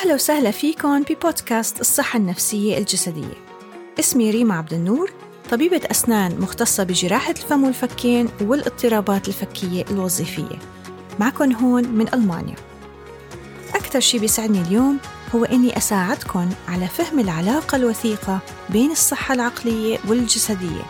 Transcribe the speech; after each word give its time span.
أهلا 0.00 0.14
وسهلا 0.14 0.50
فيكم 0.50 1.02
ببودكاست 1.02 1.80
الصحة 1.80 2.16
النفسية 2.16 2.78
الجسدية. 2.78 3.34
اسمي 3.98 4.30
ريما 4.30 4.54
عبد 4.54 4.72
النور 4.72 5.12
طبيبة 5.50 5.80
أسنان 5.90 6.40
مختصة 6.40 6.84
بجراحة 6.84 7.30
الفم 7.30 7.64
والفكين 7.64 8.28
والاضطرابات 8.40 9.28
الفكية 9.28 9.84
الوظيفية. 9.90 10.58
معكم 11.18 11.52
هون 11.52 11.88
من 11.88 12.14
ألمانيا. 12.14 12.54
أكثر 13.74 14.00
شي 14.00 14.18
بيسعدني 14.18 14.60
اليوم 14.60 14.98
هو 15.34 15.44
إني 15.44 15.76
أساعدكم 15.76 16.48
على 16.68 16.86
فهم 16.86 17.18
العلاقة 17.18 17.76
الوثيقة 17.76 18.38
بين 18.70 18.90
الصحة 18.90 19.34
العقلية 19.34 19.98
والجسدية 20.08 20.82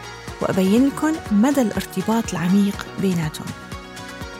وأبين 0.43 0.87
لكم 0.87 1.13
مدى 1.33 1.63
الارتباط 1.63 2.31
العميق 2.33 2.87
بيناتهم. 3.01 3.47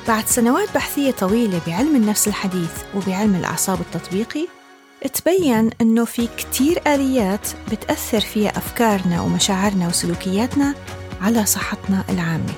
بعد 0.09 0.27
سنوات 0.27 0.75
بحثية 0.75 1.11
طويلة 1.11 1.61
بعلم 1.67 1.97
النفس 1.97 2.29
الحديث 2.29 2.73
وبعلم 2.95 3.35
الأعصاب 3.35 3.81
التطبيقي 3.81 4.60
تبين 5.09 5.71
أنه 5.81 6.05
في 6.05 6.29
كتير 6.37 6.83
آليات 6.87 7.49
بتأثر 7.73 8.21
فيها 8.21 8.51
أفكارنا 8.51 9.21
ومشاعرنا 9.21 9.89
وسلوكياتنا 9.89 10.75
على 11.21 11.47
صحتنا 11.47 12.05
العامة. 12.09 12.53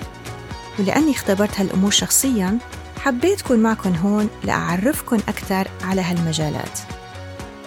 ولأني 0.78 1.10
اختبرت 1.10 1.60
هالأمور 1.60 1.90
شخصياً 1.90 2.58
حبيت 2.98 3.40
أكون 3.40 3.58
معكم 3.58 3.94
هون 3.94 4.28
لأعرفكم 4.44 5.16
أكثر 5.16 5.68
على 5.84 6.00
هالمجالات. 6.00 6.78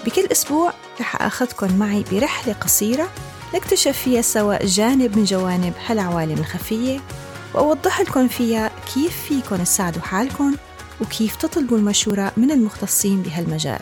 بكل 0.05 0.27
أسبوع 0.31 0.73
رح 0.99 1.21
أخذكم 1.21 1.77
معي 1.77 2.03
برحلة 2.11 2.53
قصيرة 2.53 3.09
نكتشف 3.55 3.97
فيها 3.97 4.21
سوا 4.21 4.65
جانب 4.65 5.17
من 5.17 5.23
جوانب 5.23 5.73
هالعوالم 5.87 6.39
الخفية 6.39 6.99
وأوضح 7.53 8.01
لكم 8.01 8.27
فيها 8.27 8.71
كيف 8.93 9.21
فيكم 9.27 9.55
تساعدوا 9.55 10.01
حالكم 10.01 10.55
وكيف 11.01 11.35
تطلبوا 11.35 11.77
المشورة 11.77 12.31
من 12.37 12.51
المختصين 12.51 13.21
بهالمجال. 13.21 13.81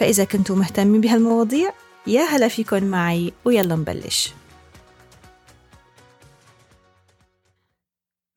فإذا 0.00 0.24
كنتوا 0.24 0.56
مهتمين 0.56 1.00
بهالمواضيع 1.00 1.72
يا 2.06 2.22
هلا 2.22 2.48
فيكم 2.48 2.84
معي 2.84 3.32
ويلا 3.44 3.76
نبلش. 3.76 4.32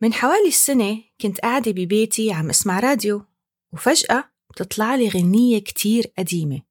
من 0.02 0.14
حوالي 0.14 0.48
السنة 0.48 1.04
كنت 1.22 1.40
قاعدة 1.40 1.72
ببيتي 1.72 2.32
عم 2.32 2.50
أسمع 2.50 2.80
راديو 2.80 3.26
وفجأة 3.74 4.24
بتطلع 4.50 4.96
لي 4.96 5.10
غنية 5.10 5.60
كتير 5.60 6.14
قديمة 6.18 6.62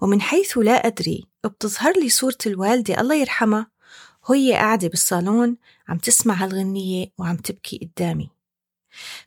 ومن 0.00 0.20
حيث 0.20 0.58
لا 0.58 0.86
أدري 0.86 1.24
بتظهر 1.44 1.92
لي 2.00 2.08
صورة 2.08 2.38
الوالدة 2.46 3.00
الله 3.00 3.14
يرحمها 3.14 3.70
وهي 4.28 4.52
قاعدة 4.52 4.88
بالصالون 4.88 5.56
عم 5.88 5.98
تسمع 5.98 6.34
هالغنية 6.34 7.06
وعم 7.18 7.36
تبكي 7.36 7.90
قدامي. 7.96 8.30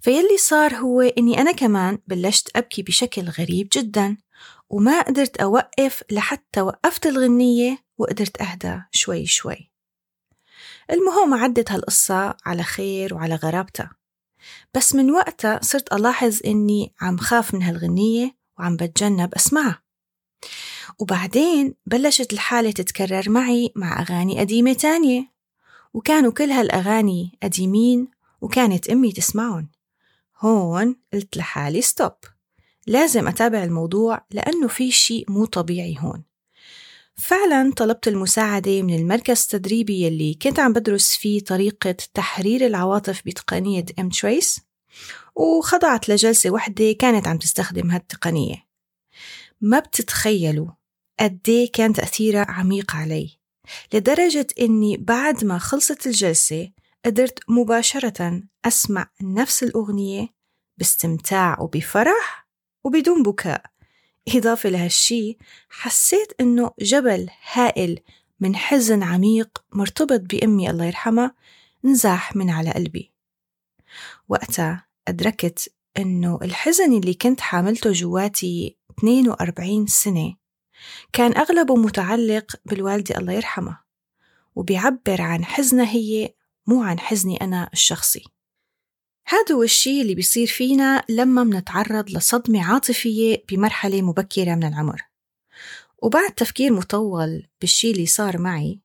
فيلي 0.02 0.38
صار 0.38 0.76
هو 0.76 1.02
إني 1.02 1.42
أنا 1.42 1.52
كمان 1.52 1.98
بلشت 2.08 2.58
أبكي 2.58 2.82
بشكل 2.82 3.30
غريب 3.30 3.68
جدا 3.74 4.18
وما 4.70 5.02
قدرت 5.02 5.38
أوقف 5.38 6.04
لحتى 6.12 6.62
وقفت 6.62 7.08
الغنية 7.08 7.86
وقدرت 7.98 8.42
أهدى 8.42 8.82
شوي 8.92 9.26
شوي. 9.26 9.72
المهم 10.92 11.34
عدت 11.34 11.72
هالقصة 11.72 12.38
على 12.46 12.64
خير 12.64 13.14
وعلى 13.14 13.36
غرابتها. 13.36 13.92
بس 14.76 14.96
من 14.96 15.12
وقتها 15.12 15.60
صرت 15.64 15.94
ألاحظ 15.94 16.40
إني 16.46 16.94
عم 17.02 17.18
خاف 17.18 17.54
من 17.54 17.64
هالغنية 17.64 18.36
وعم 18.60 18.76
بتجنب 18.76 19.36
أسمعها. 19.36 19.82
وبعدين 21.00 21.76
بلشت 21.86 22.34
الحالة 22.34 22.72
تتكرر 22.72 23.30
معي 23.30 23.74
مع 23.76 24.02
أغاني 24.02 24.40
قديمة 24.40 24.74
تانية. 24.74 25.32
وكانوا 25.94 26.32
كل 26.32 26.52
هالأغاني 26.52 27.38
قديمين 27.44 28.08
وكانت 28.42 28.90
أمي 28.90 29.12
تسمعهم. 29.12 29.70
هون 30.40 30.96
قلت 31.14 31.38
لحالي 31.38 31.82
stop 31.82 32.14
لازم 32.90 33.28
أتابع 33.28 33.64
الموضوع 33.64 34.26
لأنه 34.32 34.68
في 34.68 34.92
شيء 34.92 35.32
مو 35.32 35.46
طبيعي 35.46 35.96
هون. 36.00 36.24
فعلا 37.16 37.74
طلبت 37.78 38.08
المساعدة 38.08 38.82
من 38.82 38.96
المركز 38.96 39.42
التدريبي 39.42 40.08
اللي 40.08 40.34
كنت 40.34 40.60
عم 40.60 40.74
بدرس 40.74 41.18
فيه 41.18 41.40
طريقة 41.44 41.96
تحرير 42.14 42.66
العواطف 42.66 43.22
بتقنية 43.26 43.86
emTrace 44.00 44.62
وخضعت 45.36 46.10
لجلسة 46.10 46.50
وحدة 46.50 46.92
كانت 46.92 47.28
عم 47.28 47.38
تستخدم 47.38 47.92
هالتقنية. 47.92 48.56
ما 49.62 49.80
بتتخيلوا 49.80 50.68
قديه 51.20 51.72
كان 51.74 51.94
تأثيرها 51.94 52.46
عميق 52.52 52.96
علي 52.96 53.30
لدرجة 53.94 54.48
إني 54.60 54.98
بعد 54.98 55.46
ما 55.46 55.58
خلصت 55.58 56.08
الجلسة 56.08 56.72
قدرت 57.06 57.40
مباشرة 57.50 58.42
أسمع 58.66 59.10
نفس 59.22 59.64
الأغنية 59.64 60.28
باستمتاع 60.78 61.58
وبفرح. 61.62 62.49
وبدون 62.84 63.24
بكاء. 63.24 63.66
إضافة 64.36 64.70
لهالشي 64.70 65.38
حسيت 65.70 66.34
إنه 66.42 66.72
جبل 66.80 67.30
هائل 67.52 68.00
من 68.40 68.56
حزن 68.56 69.04
عميق 69.04 69.64
مرتبط 69.74 70.20
بأمي 70.20 70.70
الله 70.70 70.86
يرحمها 70.86 71.36
نزاح 71.84 72.36
من 72.36 72.50
على 72.50 72.72
قلبي. 72.72 73.12
وقتها 74.30 74.86
أدركت 75.08 75.74
إنه 75.98 76.40
الحزن 76.42 76.94
اللي 76.98 77.14
كنت 77.14 77.42
حاملته 77.42 77.92
جواتي 77.92 78.78
42 79.00 79.88
سنة 79.88 80.36
كان 81.14 81.38
أغلبه 81.38 81.76
متعلق 81.76 82.56
بالوالدة 82.66 83.18
الله 83.18 83.34
يرحمها 83.34 83.84
وبيعبر 84.56 85.22
عن 85.22 85.46
حزنها 85.46 85.92
هي 85.92 86.34
مو 86.68 86.84
عن 86.84 87.00
حزني 87.00 87.42
أنا 87.42 87.70
الشخصي. 87.74 88.24
هذا 89.26 89.56
هو 89.56 89.64
الشيء 89.64 90.02
اللي 90.02 90.16
بيصير 90.16 90.48
فينا 90.48 91.04
لما 91.10 91.44
منتعرض 91.44 92.10
لصدمة 92.10 92.64
عاطفية 92.74 93.44
بمرحلة 93.52 94.02
مبكرة 94.02 94.56
من 94.56 94.64
العمر. 94.64 95.02
وبعد 96.02 96.32
تفكير 96.32 96.74
مطول 96.74 97.48
بالشيء 97.62 97.92
اللي 97.92 98.06
صار 98.06 98.38
معي 98.38 98.80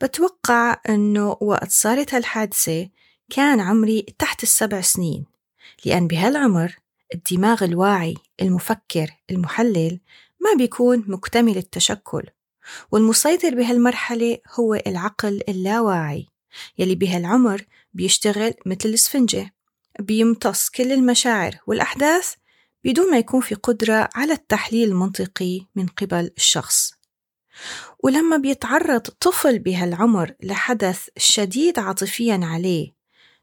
بتوقع 0.00 0.80
أنه 0.88 1.36
وقت 1.40 1.70
صارت 1.70 2.14
هالحادثة 2.14 2.88
كان 3.30 3.60
عمري 3.60 4.02
تحت 4.02 4.42
السبع 4.42 4.80
سنين 4.80 5.24
لأن 5.84 6.06
بهالعمر 6.06 6.76
الدماغ 7.14 7.64
الواعي 7.64 8.14
المفكر 8.42 9.10
المحلل 9.30 10.00
ما 10.40 10.58
بيكون 10.58 11.04
مكتمل 11.06 11.56
التشكل 11.56 12.22
والمسيطر 12.92 13.54
بهالمرحلة 13.54 14.38
هو 14.54 14.74
العقل 14.74 15.40
اللاواعي 15.48 16.26
يلي 16.78 16.94
بهالعمر 16.94 17.64
بيشتغل 17.92 18.54
مثل 18.66 18.88
الإسفنجة. 18.88 19.54
بيمتص 19.98 20.68
كل 20.68 20.92
المشاعر 20.92 21.58
والأحداث 21.66 22.34
بدون 22.84 23.10
ما 23.10 23.18
يكون 23.18 23.40
في 23.40 23.54
قدرة 23.54 24.08
على 24.14 24.32
التحليل 24.32 24.88
المنطقي 24.88 25.60
من 25.74 25.86
قبل 25.86 26.30
الشخص. 26.36 26.92
ولما 28.04 28.36
بيتعرض 28.36 29.00
طفل 29.00 29.58
بهالعمر 29.58 30.34
لحدث 30.42 31.08
شديد 31.16 31.78
عاطفيا 31.78 32.40
عليه 32.42 32.94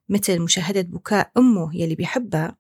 مثل 0.10 0.40
مشاهدة 0.40 0.82
بكاء 0.82 1.32
أمه 1.38 1.76
يلي 1.76 1.96
بيحبها 1.96 2.56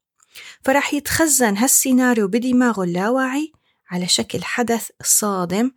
فرح 0.63 0.93
يتخزن 0.93 1.57
هالسيناريو 1.57 2.27
بدماغه 2.27 2.83
اللاواعي 2.83 3.51
على 3.89 4.07
شكل 4.07 4.43
حدث 4.43 4.89
صادم 5.03 5.71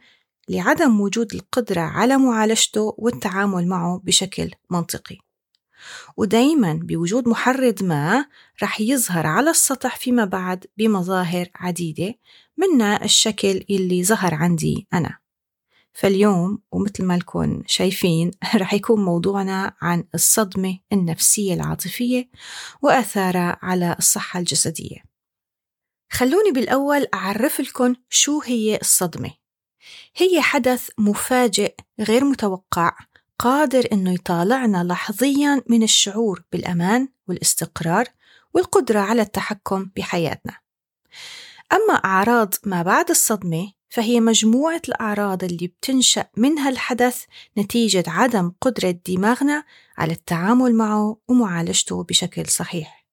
لعدم 0.48 1.00
وجود 1.00 1.34
القدرة 1.34 1.80
على 1.80 2.16
معالجته 2.16 2.94
والتعامل 2.98 3.68
معه 3.68 4.00
بشكل 4.04 4.50
منطقي. 4.70 5.27
ودايما 6.16 6.80
بوجود 6.82 7.28
محرض 7.28 7.82
ما 7.82 8.26
رح 8.62 8.80
يظهر 8.80 9.26
على 9.26 9.50
السطح 9.50 9.96
فيما 9.96 10.24
بعد 10.24 10.66
بمظاهر 10.76 11.48
عديدة 11.54 12.14
منها 12.56 13.04
الشكل 13.04 13.64
اللي 13.70 14.04
ظهر 14.04 14.34
عندي 14.34 14.86
أنا. 14.92 15.18
فاليوم 15.92 16.58
ومثل 16.72 17.04
ما 17.04 17.16
لكم 17.16 17.62
شايفين 17.66 18.30
رح 18.54 18.74
يكون 18.74 19.04
موضوعنا 19.04 19.74
عن 19.80 20.04
الصدمة 20.14 20.78
النفسية 20.92 21.54
العاطفية 21.54 22.30
وآثارها 22.82 23.58
على 23.62 23.96
الصحة 23.98 24.40
الجسدية. 24.40 24.96
خلوني 26.10 26.50
بالأول 26.52 27.06
أعرف 27.14 27.60
لكم 27.60 27.94
شو 28.08 28.40
هي 28.40 28.76
الصدمة. 28.76 29.30
هي 30.16 30.40
حدث 30.40 30.88
مفاجئ 30.98 31.74
غير 32.00 32.24
متوقع 32.24 32.96
قادر 33.38 33.88
إنه 33.92 34.12
يطالعنا 34.14 34.84
لحظيا 34.84 35.62
من 35.68 35.82
الشعور 35.82 36.42
بالأمان 36.52 37.08
والاستقرار 37.28 38.04
والقدرة 38.54 39.00
على 39.00 39.22
التحكم 39.22 39.90
بحياتنا. 39.96 40.58
أما 41.72 41.94
أعراض 41.94 42.54
ما 42.64 42.82
بعد 42.82 43.10
الصدمة 43.10 43.72
فهي 43.88 44.20
مجموعة 44.20 44.82
الأعراض 44.88 45.44
اللي 45.44 45.66
بتنشأ 45.66 46.26
منها 46.36 46.68
الحدث 46.68 47.24
نتيجة 47.58 48.04
عدم 48.06 48.52
قدرة 48.60 48.90
دماغنا 49.08 49.64
على 49.98 50.12
التعامل 50.12 50.74
معه 50.74 51.18
ومعالجته 51.28 52.04
بشكل 52.04 52.46
صحيح. 52.46 53.06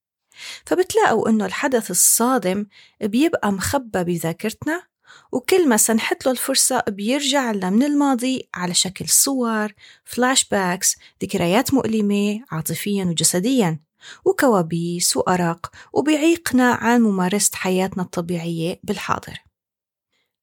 فبتلاقوا 0.66 1.30
إنه 1.30 1.45
الحدث 1.45 1.92
الصادم 1.92 2.66
بيبقى 3.01 3.51
مخبى 3.51 4.04
بذاكرتنا 4.04 4.83
وكل 5.31 5.69
ما 5.69 5.77
سنحت 5.77 6.25
له 6.25 6.31
الفرصة 6.31 6.83
بيرجع 6.87 7.51
لنا 7.51 7.69
من 7.69 7.83
الماضي 7.83 8.49
على 8.53 8.73
شكل 8.73 9.09
صور، 9.09 9.73
flashbacks، 10.06 10.95
ذكريات 11.23 11.73
مؤلمة 11.73 12.41
عاطفيا 12.51 13.05
وجسديا 13.05 13.79
وكوابيس 14.25 15.17
وأرق 15.17 15.71
وبيعيقنا 15.93 16.71
عن 16.71 17.01
ممارسة 17.01 17.51
حياتنا 17.55 18.03
الطبيعية 18.03 18.79
بالحاضر. 18.83 19.45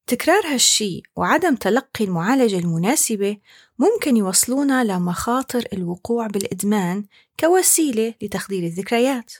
تكرار 0.07 0.45
هالشي 0.45 1.03
وعدم 1.15 1.55
تلقي 1.55 2.05
المعالجة 2.05 2.59
المناسبة 2.59 3.37
ممكن 3.79 4.17
يوصلونا 4.17 4.83
لمخاطر 4.83 5.65
الوقوع 5.73 6.27
بالإدمان 6.27 7.05
كوسيلة 7.39 8.13
لتخدير 8.21 8.63
الذكريات. 8.63 9.33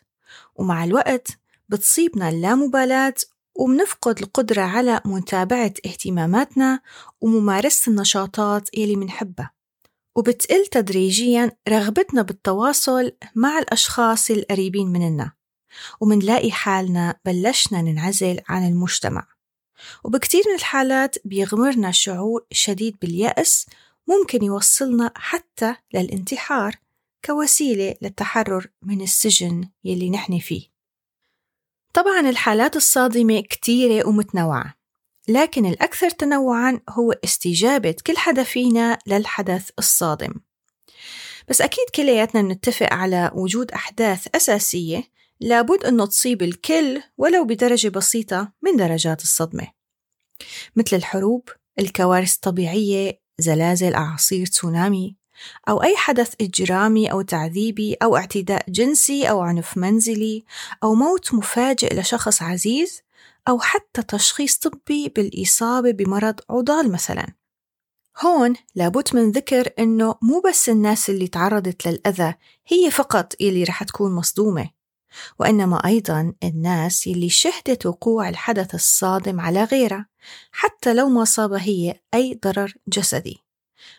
ومع 0.56 0.84
الوقت 0.84 1.28
بتصيبنا 1.70 2.30
اللامبالاة 2.30 3.14
ومنفقد 3.56 4.20
القدرة 4.20 4.62
على 4.62 5.02
متابعة 5.06 5.74
اهتماماتنا 5.86 6.80
وممارسة 7.22 7.90
النشاطات 7.90 8.78
يلي 8.78 8.96
منحبها. 8.96 9.52
وبتقل 10.16 10.66
تدريجيا 10.66 11.52
رغبتنا 11.70 12.22
بالتواصل 12.22 13.12
مع 13.36 13.60
الأشخاص 13.60 14.32
القريبين 14.32 14.88
مننا. 14.88 15.32
ومنلاقي 16.02 16.52
حالنا 16.52 17.20
بلشنا 17.26 17.82
ننعزل 17.82 18.40
عن 18.50 18.68
المجتمع. 18.68 19.28
وبكتير 20.04 20.44
من 20.48 20.56
الحالات 20.56 21.16
بيغمرنا 21.26 21.92
شعور 21.92 22.46
شديد 22.52 22.98
باليأس 23.02 23.66
ممكن 24.08 24.44
يوصلنا 24.44 25.12
حتى 25.16 25.76
للانتحار 25.94 26.76
كوسيلة 27.26 27.96
للتحرر 28.02 28.68
من 28.82 29.02
السجن 29.02 29.70
يلي 29.84 30.10
نحن 30.10 30.40
فيه. 30.40 30.73
طبعا 31.94 32.30
الحالات 32.30 32.76
الصادمة 32.76 33.42
كتيرة 33.42 34.08
ومتنوعة 34.08 34.74
لكن 35.28 35.66
الأكثر 35.66 36.10
تنوعا 36.10 36.80
هو 36.90 37.12
استجابة 37.12 37.96
كل 38.08 38.18
حدا 38.18 38.44
فينا 38.44 39.00
للحدث 39.08 39.70
الصادم. 39.80 40.34
بس 41.50 41.62
أكيد 41.62 41.90
كلياتنا 41.96 42.42
نتفق 42.42 42.94
على 42.94 43.32
وجود 43.36 43.72
أحداث 43.72 44.28
أساسية 44.36 45.04
لابد 45.40 45.86
أنه 45.86 46.06
تصيب 46.06 46.42
الكل 46.42 47.02
ولو 47.18 47.46
بدرجة 47.46 47.90
بسيطة 47.90 48.52
من 48.62 48.76
درجات 48.76 49.22
الصدمة 49.22 49.68
مثل 50.76 50.96
الحروب، 50.96 51.50
الكوارث 51.80 52.36
الطبيعية، 52.36 53.22
زلازل، 53.38 53.94
أعاصير، 53.94 54.46
تسونامي، 54.46 55.18
أو 55.70 55.84
أي 55.84 55.98
حدث 55.98 56.34
إجرامي 56.42 57.12
أو 57.12 57.22
تعذيبي 57.22 57.94
أو 57.94 58.18
اعتداء 58.18 58.66
جنسي 58.70 59.30
أو 59.30 59.42
عنف 59.42 59.78
منزلي 59.78 60.44
أو 60.84 60.96
موت 60.96 61.34
مفاجئ 61.34 62.00
لشخص 62.00 62.42
عزيز 62.42 63.02
أو 63.48 63.60
حتى 63.60 64.04
تشخيص 64.04 64.58
طبي 64.58 65.10
بالإصابة 65.10 65.92
بمرض 65.92 66.40
عضال 66.50 66.92
مثلا. 66.92 67.28
هون 68.22 68.54
لابد 68.76 69.08
من 69.14 69.32
ذكر 69.32 69.70
إنه 69.80 70.16
مو 70.22 70.42
بس 70.50 70.70
الناس 70.70 71.10
اللي 71.10 71.28
تعرضت 71.28 71.88
للأذى 71.88 72.34
هي 72.68 72.92
فقط 72.92 73.34
اللي 73.42 73.64
رح 73.64 73.84
تكون 73.84 74.16
مصدومة 74.16 74.70
وإنما 75.40 75.86
أيضا 75.86 76.34
الناس 76.44 77.08
اللي 77.08 77.30
شهدت 77.30 77.86
وقوع 77.86 78.30
الحدث 78.30 78.76
الصادم 78.76 79.42
على 79.42 79.64
غيرها 79.64 80.08
حتى 80.52 80.94
لو 80.94 81.10
ما 81.10 81.26
صاب 81.26 81.54
هي 81.54 82.00
أي 82.14 82.40
ضرر 82.44 82.74
جسدي. 82.88 83.43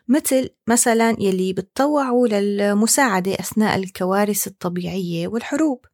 مثل 0.09 0.51
مثلا 0.67 1.17
يلي 1.19 1.53
بتطوعوا 1.53 2.29
للمساعدة 2.29 3.35
أثناء 3.35 3.77
الكوارث 3.79 4.47
الطبيعية 4.47 5.29
والحروب. 5.29 5.85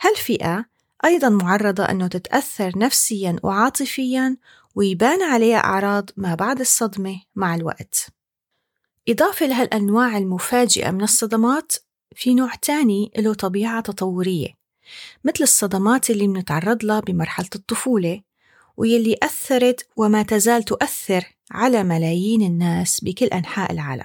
هالفئة 0.00 0.64
أيضا 1.04 1.28
معرضة 1.28 1.84
أنه 1.84 2.06
تتأثر 2.06 2.78
نفسيا 2.78 3.36
وعاطفيا 3.42 4.36
ويبان 4.74 5.22
عليها 5.22 5.58
أعراض 5.58 6.10
ما 6.16 6.34
بعد 6.34 6.60
الصدمة 6.60 7.20
مع 7.36 7.54
الوقت. 7.54 8.06
إضافة 9.08 9.46
لهالأنواع 9.46 10.18
المفاجئة 10.18 10.90
من 10.90 11.02
الصدمات 11.02 11.72
في 12.14 12.34
نوع 12.34 12.54
تاني 12.54 13.12
له 13.18 13.34
طبيعة 13.34 13.80
تطورية 13.80 14.48
مثل 15.24 15.44
الصدمات 15.44 16.10
اللي 16.10 16.28
منتعرض 16.28 16.84
لها 16.84 17.00
بمرحلة 17.00 17.48
الطفولة 17.54 18.22
ويلي 18.76 19.16
أثرت 19.22 19.88
وما 19.96 20.22
تزال 20.22 20.62
تؤثر 20.62 21.24
على 21.50 21.84
ملايين 21.84 22.42
الناس 22.42 23.00
بكل 23.04 23.26
أنحاء 23.26 23.72
العالم. 23.72 24.04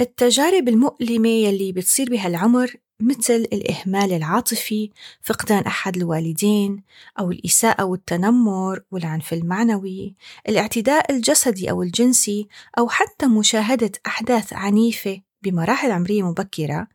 التجارب 0.00 0.68
المؤلمة 0.68 1.28
يلي 1.28 1.72
بتصير 1.72 2.10
بهالعمر 2.10 2.74
مثل 3.00 3.34
الإهمال 3.52 4.12
العاطفي، 4.12 4.90
فقدان 5.22 5.62
أحد 5.62 5.96
الوالدين، 5.96 6.82
أو 7.18 7.30
الإساءة 7.30 7.84
والتنمر 7.84 8.80
والعنف 8.90 9.32
المعنوي، 9.32 10.14
الاعتداء 10.48 11.12
الجسدي 11.12 11.70
أو 11.70 11.82
الجنسي، 11.82 12.48
أو 12.78 12.88
حتى 12.88 13.26
مشاهدة 13.26 13.92
أحداث 14.06 14.52
عنيفة 14.52 15.20
بمراحل 15.42 15.90
عمرية 15.90 16.22
مبكرة 16.22 16.88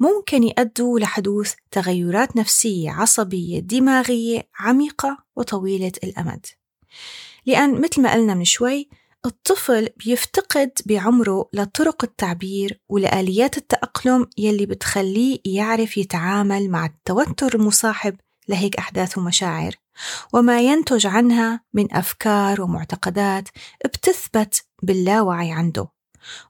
ممكن 0.00 0.42
يؤدوا 0.42 1.00
لحدوث 1.00 1.54
تغيرات 1.70 2.36
نفسية 2.36 2.90
عصبية 2.90 3.58
دماغية 3.58 4.48
عميقة 4.58 5.18
وطويلة 5.36 5.92
الأمد. 6.04 6.46
لأن 7.46 7.80
مثل 7.80 8.02
ما 8.02 8.12
قلنا 8.12 8.34
من 8.34 8.44
شوي 8.44 8.88
الطفل 9.26 9.88
بيفتقد 9.96 10.70
بعمره 10.86 11.48
لطرق 11.52 12.04
التعبير 12.04 12.80
ولآليات 12.88 13.56
التأقلم 13.56 14.26
يلي 14.38 14.66
بتخليه 14.66 15.38
يعرف 15.44 15.96
يتعامل 15.96 16.70
مع 16.70 16.86
التوتر 16.86 17.54
المصاحب 17.54 18.16
لهيك 18.48 18.76
أحداث 18.76 19.18
ومشاعر. 19.18 19.74
وما 20.32 20.60
ينتج 20.60 21.06
عنها 21.06 21.60
من 21.74 21.94
أفكار 21.94 22.62
ومعتقدات 22.62 23.48
بتثبت 23.84 24.64
باللاوعي 24.82 25.52
عنده. 25.52 25.88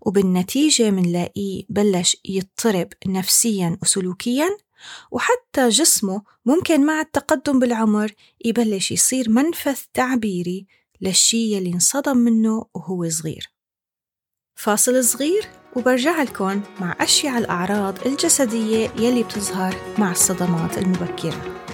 وبالنتيجة 0.00 0.90
منلاقيه 0.90 1.62
بلش 1.68 2.16
يضطرب 2.24 2.88
نفسيا 3.06 3.78
وسلوكيا 3.82 4.48
وحتى 5.10 5.68
جسمه 5.68 6.22
ممكن 6.46 6.86
مع 6.86 7.00
التقدم 7.00 7.58
بالعمر 7.58 8.12
يبلش 8.44 8.90
يصير 8.92 9.30
منفذ 9.30 9.78
تعبيري 9.94 10.66
للشي 11.00 11.52
يلي 11.52 11.72
انصدم 11.72 12.16
منه 12.16 12.66
وهو 12.74 13.08
صغير. 13.08 13.52
فاصل 14.58 15.04
صغير 15.04 15.42
وبرجع 15.76 16.22
لكم 16.22 16.62
مع 16.80 16.96
أشياء 17.00 17.38
الأعراض 17.38 18.06
الجسدية 18.06 18.90
يلي 18.98 19.22
بتظهر 19.22 19.76
مع 19.98 20.10
الصدمات 20.10 20.78
المبكرة. 20.78 21.65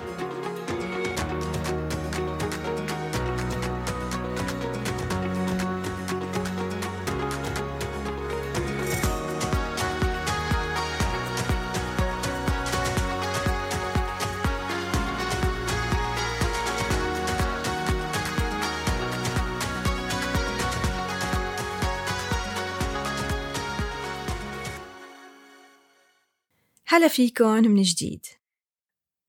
هلا 26.93 27.09
فيكن 27.09 27.71
من 27.71 27.83
جديد. 27.83 28.27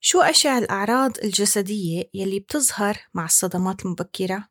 شو 0.01 0.21
أشع 0.21 0.57
الأعراض 0.57 1.17
الجسدية 1.23 2.09
يلي 2.13 2.39
بتظهر 2.39 2.97
مع 3.13 3.25
الصدمات 3.25 3.85
المبكرة؟ 3.85 4.47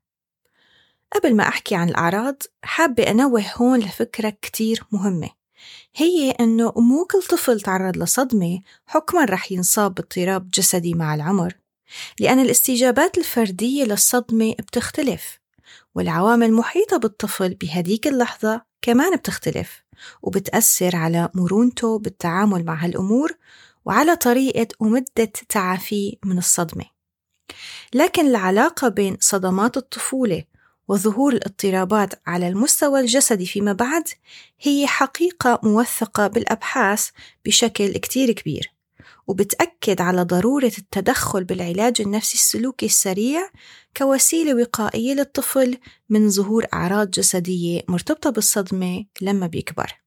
قبل 1.15 1.37
ما 1.37 1.49
أحكي 1.49 1.75
عن 1.75 1.89
الأعراض 1.89 2.43
حابة 2.63 3.11
أنوه 3.11 3.45
هون 3.57 3.79
لفكرة 3.79 4.31
كتير 4.43 4.85
مهمة. 4.93 5.31
هي 5.95 6.31
أنه 6.31 6.73
مو 6.77 7.05
كل 7.05 7.23
طفل 7.23 7.61
تعرض 7.61 7.97
لصدمة 7.97 8.61
حكما 8.87 9.25
رح 9.25 9.53
ينصاب 9.53 9.95
باضطراب 9.95 10.51
جسدي 10.51 10.95
مع 10.95 11.15
العمر 11.15 11.55
لأن 12.21 12.39
الاستجابات 12.39 13.19
الفردية 13.19 13.85
للصدمة 13.85 14.53
بتختلف 14.53 15.41
والعوامل 15.95 16.47
المحيطة 16.47 16.97
بالطفل 16.97 17.55
بهديك 17.55 18.07
اللحظة 18.07 18.63
كمان 18.83 19.17
بتختلف. 19.17 19.82
وبتأثر 20.23 20.97
على 20.97 21.29
مرونته 21.35 21.99
بالتعامل 21.99 22.65
مع 22.65 22.75
هالأمور 22.85 23.33
وعلى 23.85 24.17
طريقة 24.17 24.69
ومدة 24.81 25.33
تعافيه 25.49 26.15
من 26.25 26.39
الصدمة. 26.39 26.85
لكن 27.95 28.27
العلاقة 28.27 28.89
بين 28.89 29.17
صدمات 29.21 29.77
الطفولة 29.77 30.45
وظهور 30.89 31.33
الاضطرابات 31.33 32.15
على 32.27 32.49
المستوى 32.49 33.01
الجسدي 33.01 33.47
فيما 33.47 33.73
بعد 33.73 34.09
هي 34.61 34.87
حقيقة 34.87 35.61
موثقة 35.63 36.27
بالأبحاث 36.27 37.09
بشكل 37.45 37.93
كتير 37.93 38.33
كبير. 38.33 38.72
وبتأكد 39.33 40.01
على 40.01 40.23
ضرورة 40.23 40.73
التدخل 40.79 41.45
بالعلاج 41.45 42.01
النفسي 42.01 42.35
السلوكي 42.35 42.87
السريع 42.87 43.51
كوسيلة 43.97 44.55
وقائية 44.55 45.15
للطفل 45.15 45.79
من 46.11 46.31
ظهور 46.31 46.67
أعراض 46.73 47.11
جسدية 47.11 47.83
مرتبطة 47.89 48.31
بالصدمة 48.31 49.05
لما 49.21 49.47
بيكبر. 49.47 50.01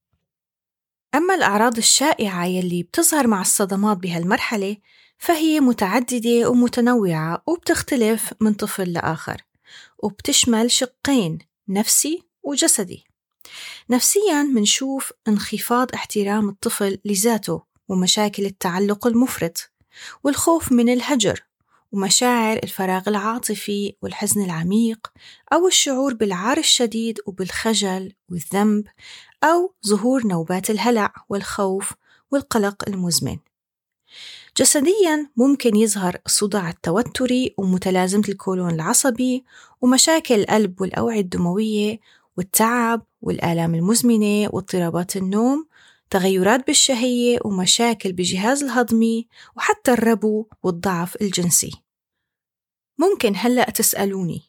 أما 1.15 1.36
الأعراض 1.36 1.77
الشائعة 1.77 2.46
يلي 2.46 2.84
بتظهر 2.84 3.27
مع 3.27 3.41
الصدمات 3.41 3.98
بهالمرحلة 3.98 4.77
فهي 5.17 5.60
متعددة 5.60 6.50
ومتنوعة 6.50 7.44
وبتختلف 7.48 8.34
من 8.41 8.53
طفل 8.53 8.94
لآخر 8.94 9.41
وبتشمل 10.03 10.72
شقين 10.72 11.39
نفسي 11.70 12.24
وجسدي 12.44 13.03
نفسيا 13.89 14.44
منشوف 14.44 15.12
انخفاض 15.27 15.94
احترام 15.94 16.50
الطفل 16.50 16.98
لذاته 17.05 17.75
ومشاكل 17.89 18.46
التعلق 18.46 19.08
المفرط 19.08 19.72
والخوف 20.24 20.72
من 20.72 20.89
الهجر 20.89 21.44
ومشاعر 21.92 22.58
الفراغ 22.63 23.10
العاطفي 23.10 23.96
والحزن 24.01 24.46
العميق 24.46 25.12
أو 25.54 25.68
الشعور 25.68 26.13
بالعار 26.13 26.58
الشديد 26.58 27.20
وبالخجل 27.25 28.13
والذنب 28.30 28.88
أو 29.44 29.74
ظهور 29.88 30.27
نوبات 30.27 30.70
الهلع 30.70 31.13
والخوف 31.30 31.94
والقلق 32.32 32.89
المزمن. 32.89 33.38
جسديا 34.58 35.30
ممكن 35.36 35.75
يظهر 35.75 36.18
الصداع 36.25 36.70
التوتري 36.70 37.54
ومتلازمة 37.58 38.24
الكولون 38.30 38.74
العصبي 38.74 39.44
ومشاكل 39.82 40.36
القلب 40.36 40.82
والأوعية 40.82 41.20
الدموية 41.20 42.00
والتعب 42.38 43.01
والآلام 43.22 43.75
المزمنة 43.75 44.50
واضطرابات 44.54 45.18
النوم 45.18 45.68
تغيرات 46.10 46.68
بالشهية 46.68 47.40
ومشاكل 47.46 48.14
بالجهاز 48.14 48.64
الهضمي 48.64 49.28
وحتى 49.58 49.92
الربو 49.92 50.48
والضعف 50.64 51.22
الجنسي 51.22 51.72
ممكن 52.98 53.34
هلأ 53.36 53.70
تسألوني 53.70 54.42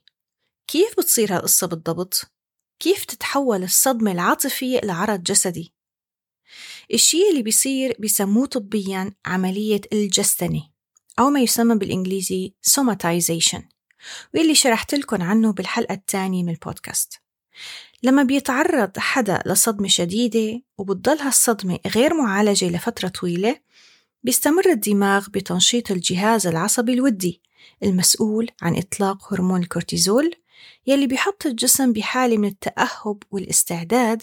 كيف 0.66 0.92
بتصير 0.98 1.36
هالقصة 1.36 1.66
بالضبط؟ 1.66 2.32
كيف 2.78 3.04
تتحول 3.04 3.62
الصدمة 3.62 4.12
العاطفية 4.12 4.80
لعرض 4.80 5.22
جسدي؟ 5.22 5.72
الشيء 6.94 7.30
اللي 7.30 7.42
بيصير 7.42 7.96
بيسموه 7.98 8.46
طبيا 8.46 9.14
عملية 9.26 9.80
الجستنة 9.92 10.68
أو 11.18 11.30
ما 11.30 11.40
يسمى 11.40 11.78
بالإنجليزي 11.78 12.54
somatization 12.70 13.62
واللي 14.34 14.54
شرحت 14.54 14.94
لكم 14.94 15.22
عنه 15.22 15.52
بالحلقة 15.52 15.94
الثانية 15.94 16.42
من 16.42 16.48
البودكاست 16.48 17.20
لما 18.02 18.22
بيتعرض 18.22 18.98
حدا 18.98 19.42
لصدمة 19.46 19.88
شديدة 19.88 20.62
وبتضل 20.78 21.18
هالصدمة 21.18 21.78
غير 21.86 22.14
معالجة 22.14 22.68
لفترة 22.68 23.08
طويلة 23.08 23.56
بيستمر 24.22 24.70
الدماغ 24.70 25.28
بتنشيط 25.28 25.90
الجهاز 25.90 26.46
العصبي 26.46 26.92
الودي 26.92 27.40
المسؤول 27.82 28.50
عن 28.62 28.76
إطلاق 28.76 29.32
هرمون 29.32 29.60
الكورتيزول 29.60 30.34
يلي 30.86 31.06
بيحط 31.06 31.46
الجسم 31.46 31.92
بحالة 31.92 32.38
من 32.38 32.48
التأهب 32.48 33.22
والاستعداد 33.30 34.22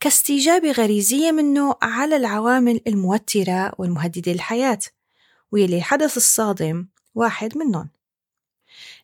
كاستجابة 0.00 0.72
غريزية 0.72 1.30
منه 1.32 1.74
على 1.82 2.16
العوامل 2.16 2.80
الموترة 2.86 3.72
والمهددة 3.78 4.32
للحياة 4.32 4.78
ويلي 5.52 5.76
الحدث 5.76 6.16
الصادم 6.16 6.86
واحد 7.14 7.58
منهم. 7.58 7.88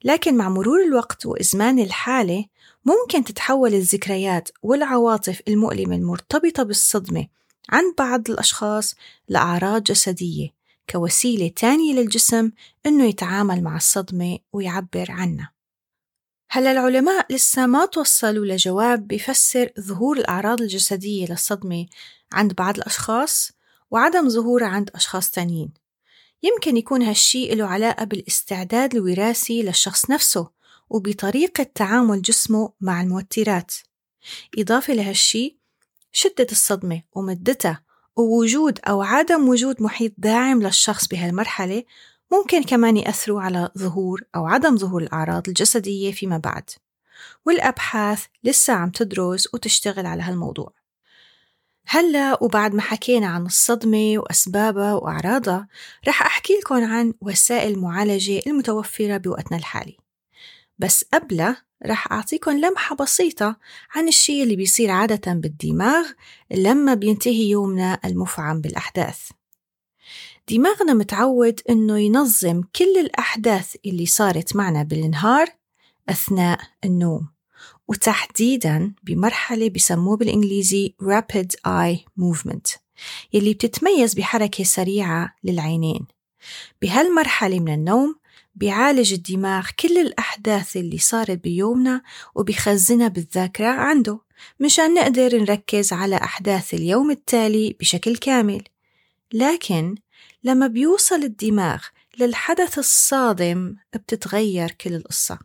لكن 0.05 0.37
مع 0.37 0.49
مرور 0.49 0.83
الوقت 0.83 1.27
وإزمان 1.27 1.79
الحالة 1.79 2.45
ممكن 2.85 3.25
تتحول 3.25 3.75
الذكريات 3.75 4.49
والعواطف 4.63 5.41
المؤلمة 5.49 5.97
المرتبطة 5.97 6.63
بالصدمة 6.63 7.27
عند 7.71 7.95
بعض 7.99 8.31
الأشخاص 8.31 8.95
لأعراض 9.29 9.83
جسدية 9.83 10.49
كوسيلة 10.91 11.49
تانية 11.49 11.95
للجسم 11.95 12.51
إنه 12.87 13.05
يتعامل 13.05 13.63
مع 13.63 13.77
الصدمة 13.77 14.39
ويعبر 14.53 15.07
عنها. 15.11 15.53
هلا 16.51 16.73
العلماء 16.73 17.33
لسه 17.33 17.67
ما 17.67 17.87
توصلوا 17.87 18.47
لجواب 18.47 19.09
بيفسر 19.09 19.71
ظهور 19.81 20.17
الأعراض 20.17 20.61
الجسدية 20.61 21.27
للصدمة 21.27 21.87
عند 22.33 22.55
بعض 22.55 22.77
الأشخاص 22.77 23.53
وعدم 23.91 24.29
ظهورها 24.29 24.67
عند 24.67 24.91
أشخاص 24.95 25.31
تانيين. 25.31 25.73
يمكن 26.43 26.77
يكون 26.77 27.03
هالشي 27.03 27.55
له 27.55 27.67
علاقة 27.67 28.05
بالاستعداد 28.05 28.95
الوراثي 28.95 29.63
للشخص 29.63 30.11
نفسه 30.11 30.51
وبطريقة 30.91 31.67
تعامل 31.75 32.23
جسمه 32.23 32.73
مع 32.81 33.01
الموترات. 33.01 33.75
إضافة 34.59 34.95
لهالشي 34.95 35.59
شدة 36.13 36.47
الصدمة 36.53 37.03
ومدتها 37.13 37.83
ووجود 38.17 38.79
أو 38.89 39.03
عدم 39.03 39.49
وجود 39.49 39.83
محيط 39.83 40.13
داعم 40.19 40.63
للشخص 40.63 41.07
بهالمرحلة 41.07 41.85
ممكن 42.33 42.63
كمان 42.63 42.97
يأثروا 42.97 43.43
على 43.43 43.71
ظهور 43.79 44.23
أو 44.37 44.47
عدم 44.47 44.77
ظهور 44.77 45.03
الأعراض 45.03 45.49
الجسدية 45.49 46.13
فيما 46.13 46.39
بعد. 46.39 46.71
والأبحاث 47.47 48.25
لسه 48.45 48.73
عم 48.73 48.91
تدرس 48.91 49.55
وتشتغل 49.55 50.07
على 50.07 50.23
هالموضوع. 50.23 50.73
هلأ 51.87 52.43
وبعد 52.43 52.75
ما 52.75 52.83
حكينا 52.83 53.27
عن 53.27 53.47
الصدمة 53.47 54.15
وأسبابها 54.19 54.95
وأعراضها 54.95 55.69
رح 56.09 56.23
أحكي 56.23 56.53
لكم 56.53 56.75
عن 56.75 57.15
وسائل 57.21 57.73
المعالجة 57.73 58.43
المتوفرة 58.47 59.17
بوقتنا 59.17 59.59
الحالي. 59.59 60.00
بس 60.81 61.05
قبلها 61.13 61.63
رح 61.87 62.13
أعطيكم 62.13 62.51
لمحة 62.51 62.97
بسيطة 62.97 63.57
عن 63.95 64.09
الشيء 64.09 64.43
اللي 64.43 64.57
بيصير 64.57 64.91
عادة 64.91 65.33
بالدماغ 65.33 66.07
لما 66.51 66.95
بينتهي 66.95 67.51
يومنا 67.51 68.01
المفعم 68.05 68.61
بالأحداث. 68.61 69.31
دماغنا 70.51 70.95
متعود 70.95 71.61
إنه 71.71 71.99
ينظم 71.99 72.63
كل 72.77 72.99
الأحداث 73.01 73.77
اللي 73.87 74.07
صارت 74.07 74.57
معنا 74.57 74.83
بالنهار 74.83 75.49
أثناء 76.09 76.61
النوم 76.85 77.29
وتحديدا 77.89 78.95
بمرحلة 79.03 79.69
بسموه 79.69 80.17
بالإنجليزي 80.17 80.95
Rapid 81.03 81.49
Eye 81.69 81.99
Movement 82.21 82.79
يلي 83.33 83.55
بتتميز 83.55 84.15
بحركة 84.15 84.65
سريعة 84.65 85.35
للعينين. 85.45 86.07
بهالمرحلة 86.83 87.61
من 87.61 87.75
النوم 87.75 88.20
بيعالج 88.61 89.13
الدماغ 89.13 89.69
كل 89.81 89.99
الأحداث 89.99 90.77
اللي 90.77 90.99
صارت 90.99 91.39
بيومنا 91.39 92.03
وبيخزنها 92.35 93.09
بالذاكرة 93.09 93.69
عنده 93.69 94.21
مشان 94.61 94.95
نقدر 94.95 95.37
نركز 95.37 95.93
على 95.93 96.17
أحداث 96.17 96.75
اليوم 96.75 97.11
التالي 97.11 97.77
بشكل 97.81 98.17
كامل. 98.17 98.65
لكن 99.33 99.95
لما 100.45 100.67
بيوصل 100.67 101.23
الدماغ 101.23 101.85
للحدث 102.19 102.79
الصادم 102.79 103.77
بتتغير 103.95 104.71
كل 104.71 104.95
القصة. 104.95 105.39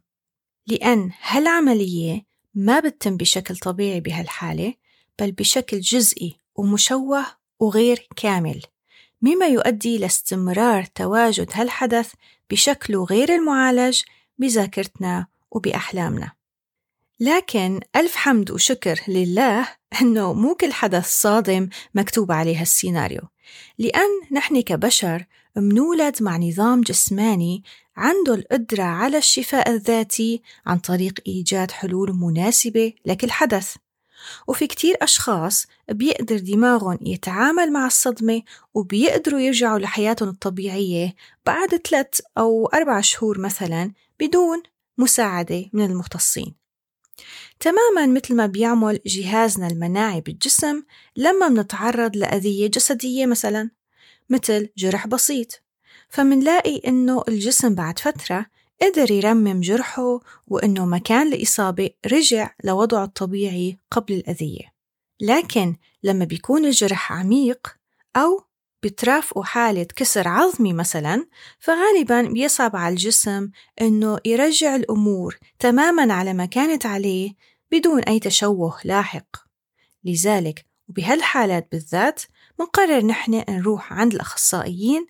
لأن 0.67 1.11
هالعملية 1.21 2.25
ما 2.55 2.79
بتتم 2.79 3.17
بشكل 3.17 3.57
طبيعي 3.57 3.99
بهالحالة 3.99 4.73
بل 5.19 5.31
بشكل 5.31 5.79
جزئي 5.79 6.39
ومشوه 6.55 7.25
وغير 7.59 8.07
كامل. 8.15 8.61
مما 9.25 9.45
يؤدي 9.47 9.97
لاستمرار 9.97 10.83
تواجد 10.83 11.49
هالحدث 11.53 12.13
بشكله 12.51 13.03
غير 13.03 13.35
المعالج 13.35 14.01
بذاكرتنا 14.37 15.27
وبأحلامنا. 15.51 16.31
لكن 17.19 17.79
ألف 17.95 18.15
حمد 18.15 18.51
وشكر 18.51 19.01
لله 19.07 19.67
أنه 20.01 20.33
مو 20.33 20.55
كل 20.55 20.73
حدث 20.73 21.07
صادم 21.07 21.69
مكتوب 21.95 22.31
عليه 22.31 22.61
السيناريو. 22.61 23.21
لأن 23.77 24.09
نحن 24.31 24.61
كبشر 24.61 25.25
منولد 25.57 26.23
مع 26.23 26.37
نظام 26.37 26.81
جسماني 26.81 27.63
عنده 27.97 28.33
القدرة 28.33 28.83
على 28.83 29.17
الشفاء 29.17 29.69
الذاتي 29.69 30.41
عن 30.65 30.77
طريق 30.77 31.13
إيجاد 31.27 31.71
حلول 31.71 32.13
مناسبة 32.13 32.93
لكل 33.05 33.31
حدث. 33.31 33.75
وفي 34.47 34.67
كتير 34.67 34.97
أشخاص 35.01 35.67
بيقدر 35.89 36.37
دماغهم 36.37 36.97
يتعامل 37.01 37.71
مع 37.71 37.85
الصدمة 37.85 38.41
وبيقدروا 38.73 39.39
يرجعوا 39.39 39.79
لحياتهم 39.79 40.29
الطبيعية 40.29 41.15
بعد 41.45 41.75
ثلاث 41.75 42.21
أو 42.37 42.65
أربع 42.65 43.01
شهور 43.01 43.39
مثلا 43.39 43.91
بدون 44.19 44.63
مساعدة 44.97 45.65
من 45.73 45.85
المختصين. 45.85 46.55
تماما 47.59 48.05
مثل 48.07 48.35
ما 48.35 48.45
بيعمل 48.45 48.99
جهازنا 49.05 49.67
المناعي 49.67 50.21
بالجسم 50.21 50.83
لما 51.15 51.49
منتعرض 51.49 52.17
لأذية 52.17 52.67
جسدية 52.67 53.25
مثلا 53.25 53.69
مثل 54.29 54.69
جرح 54.77 55.07
بسيط. 55.07 55.61
فمنلاقي 56.09 56.81
إنه 56.87 57.23
الجسم 57.27 57.75
بعد 57.75 57.99
فترة 57.99 58.45
قدر 58.81 59.11
يرمم 59.11 59.61
جرحه 59.61 60.19
وإنه 60.47 60.85
مكان 60.85 61.33
الإصابة 61.33 61.89
رجع 62.05 62.49
لوضعه 62.63 63.03
الطبيعي 63.03 63.77
قبل 63.91 64.13
الأذية. 64.13 64.73
لكن 65.21 65.75
لما 66.03 66.25
بيكون 66.25 66.65
الجرح 66.65 67.11
عميق 67.11 67.75
أو 68.15 68.43
بترافقه 68.83 69.43
حالة 69.43 69.83
كسر 69.83 70.27
عظمي 70.27 70.73
مثلا 70.73 71.27
فغالبا 71.59 72.21
بيصعب 72.21 72.75
على 72.75 72.93
الجسم 72.93 73.49
إنه 73.81 74.17
يرجع 74.25 74.75
الأمور 74.75 75.37
تماما 75.59 76.13
على 76.13 76.33
ما 76.33 76.45
كانت 76.45 76.85
عليه 76.85 77.33
بدون 77.71 77.99
أي 77.99 78.19
تشوه 78.19 78.77
لاحق. 78.83 79.45
لذلك 80.03 80.65
وبهالحالات 80.89 81.67
بالذات 81.71 82.21
منقرر 82.59 83.05
نحن 83.05 83.43
نروح 83.49 83.93
عند 83.93 84.13
الأخصائيين 84.13 85.07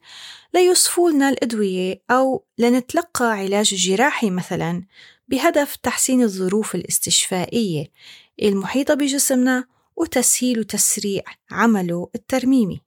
ليوصفوا 0.53 1.11
لنا 1.11 1.29
الأدوية 1.29 2.01
أو 2.11 2.45
لنتلقى 2.57 3.25
علاج 3.25 3.75
جراحي 3.75 4.29
مثلا 4.29 4.83
بهدف 5.27 5.75
تحسين 5.75 6.21
الظروف 6.21 6.75
الاستشفائية 6.75 7.91
المحيطة 8.41 8.93
بجسمنا 8.93 9.65
وتسهيل 9.95 10.59
وتسريع 10.59 11.23
عمله 11.51 12.09
الترميمي. 12.15 12.81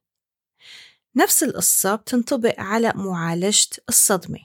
نفس 1.15 1.43
القصة 1.43 1.95
بتنطبق 1.95 2.55
على 2.57 2.93
معالجة 2.95 3.69
الصدمة 3.89 4.39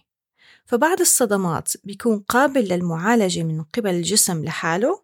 فبعض 0.66 1.00
الصدمات 1.00 1.72
بيكون 1.84 2.18
قابل 2.18 2.60
للمعالجة 2.60 3.42
من 3.42 3.62
قبل 3.62 3.90
الجسم 3.90 4.44
لحاله 4.44 5.03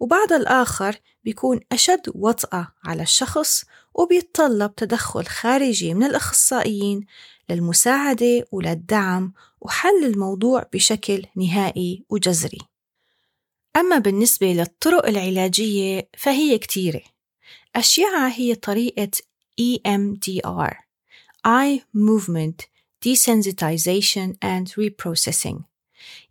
وبعض 0.00 0.32
الآخر 0.32 0.96
بيكون 1.24 1.60
أشد 1.72 2.02
وطأة 2.14 2.68
على 2.84 3.02
الشخص 3.02 3.64
وبيتطلب 3.94 4.74
تدخل 4.74 5.26
خارجي 5.26 5.94
من 5.94 6.04
الأخصائيين 6.04 7.06
للمساعدة 7.50 8.46
وللدعم 8.52 9.32
وحل 9.60 10.04
الموضوع 10.04 10.66
بشكل 10.72 11.26
نهائي 11.36 12.04
وجذري. 12.08 12.60
أما 13.76 13.98
بالنسبة 13.98 14.52
للطرق 14.52 15.06
العلاجية 15.06 16.08
فهي 16.18 16.58
كتيرة. 16.58 17.02
أشياء 17.76 18.30
هي 18.30 18.54
طريقة 18.54 19.10
EMDR 19.60 20.74
Eye 21.46 21.80
Movement 21.94 22.66
Desensitization 23.00 24.36
and 24.42 24.74
Reprocessing. 24.76 25.69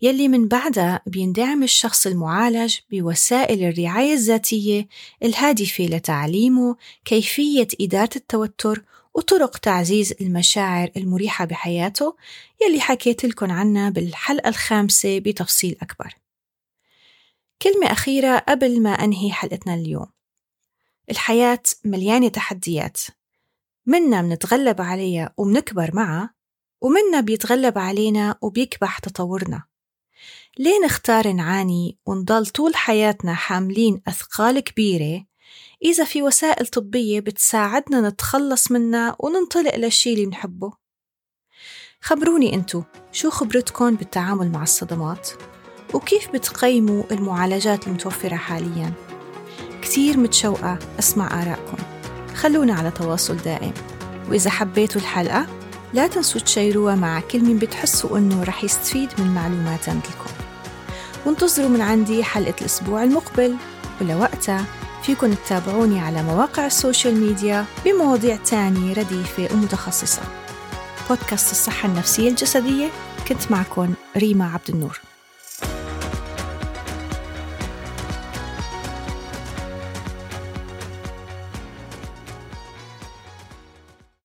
يلي 0.01 0.27
من 0.27 0.47
بعدها 0.47 1.01
بيندعم 1.05 1.63
الشخص 1.63 2.07
المعالج 2.07 2.77
بوسائل 2.91 3.63
الرعاية 3.63 4.13
الذاتية 4.13 4.87
الهادفة 5.23 5.83
لتعليمه 5.83 6.75
كيفية 7.05 7.67
إدارة 7.81 8.09
التوتر 8.15 8.83
وطرق 9.13 9.57
تعزيز 9.57 10.13
المشاعر 10.21 10.91
المريحة 10.97 11.45
بحياته 11.45 12.15
يلي 12.61 12.79
حكيت 12.79 13.25
لكم 13.25 13.51
عنها 13.51 13.89
بالحلقة 13.89 14.49
الخامسة 14.49 15.19
بتفصيل 15.19 15.77
أكبر. 15.81 16.13
كلمة 17.61 17.91
أخيرة 17.91 18.37
قبل 18.37 18.81
ما 18.81 18.89
أنهي 18.89 19.31
حلقتنا 19.31 19.73
اليوم. 19.73 20.07
الحياة 21.11 21.63
مليانة 21.85 22.27
تحديات. 22.27 23.01
منا 23.85 24.21
منتغلب 24.21 24.81
عليها 24.81 25.33
ومنكبر 25.37 25.91
معها 25.93 26.33
ومنا 26.81 27.21
بيتغلب 27.21 27.77
علينا 27.77 28.35
وبيكبح 28.41 28.99
تطورنا. 28.99 29.63
ليه 30.57 30.85
نختار 30.85 31.31
نعاني 31.31 31.97
ونضل 32.05 32.45
طول 32.45 32.75
حياتنا 32.75 33.33
حاملين 33.33 34.01
أثقال 34.07 34.59
كبيرة 34.59 35.25
إذا 35.85 36.03
في 36.03 36.23
وسائل 36.23 36.67
طبية 36.67 37.19
بتساعدنا 37.19 38.09
نتخلص 38.09 38.71
منها 38.71 39.15
وننطلق 39.19 39.75
للشي 39.75 40.13
اللي 40.13 40.25
نحبه 40.25 40.73
خبروني 42.01 42.55
أنتو 42.55 42.83
شو 43.11 43.29
خبرتكم 43.29 43.95
بالتعامل 43.95 44.51
مع 44.51 44.63
الصدمات؟ 44.63 45.29
وكيف 45.93 46.31
بتقيموا 46.31 47.03
المعالجات 47.11 47.87
المتوفرة 47.87 48.35
حالياً؟ 48.35 48.93
كتير 49.81 50.17
متشوقة 50.17 50.79
أسمع 50.99 51.41
آرائكم 51.41 51.77
خلونا 52.35 52.73
على 52.73 52.91
تواصل 52.91 53.37
دائم. 53.37 53.73
وإذا 54.29 54.49
حبيتوا 54.49 55.01
الحلقة 55.01 55.58
لا 55.93 56.07
تنسوا 56.07 56.41
تشيروها 56.41 56.95
مع 56.95 57.19
كل 57.19 57.39
من 57.39 57.57
بتحسوا 57.57 58.17
أنه 58.17 58.43
رح 58.43 58.63
يستفيد 58.63 59.09
من 59.17 59.27
معلومات 59.27 59.89
عندكم 59.89 60.29
وانتظروا 61.25 61.69
من 61.69 61.81
عندي 61.81 62.23
حلقة 62.23 62.53
الأسبوع 62.61 63.03
المقبل. 63.03 63.55
ولوقتها 64.01 64.65
فيكن 65.03 65.35
تتابعوني 65.45 65.99
على 65.99 66.23
مواقع 66.23 66.65
السوشيال 66.65 67.19
ميديا 67.19 67.65
بمواضيع 67.85 68.35
تانية 68.35 68.93
رديفة 68.93 69.49
ومتخصصة. 69.53 70.21
بودكاست 71.09 71.51
الصحة 71.51 71.89
النفسية 71.89 72.29
الجسدية 72.29 72.89
كنت 73.27 73.51
معكم 73.51 73.93
ريما 74.17 74.45
عبد 74.45 74.69
النور 74.69 74.99